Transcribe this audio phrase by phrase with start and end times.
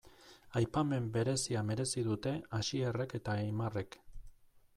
[0.61, 4.01] Aipamen berezia merezi dute Asierrek eta Aimarrek.